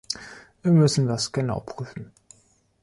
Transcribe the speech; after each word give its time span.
Wir 0.63 0.71
müssen 0.71 1.05
das 1.05 1.31
genau 1.31 1.59
prüfen. 1.59 2.11